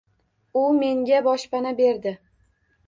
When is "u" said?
0.61-0.63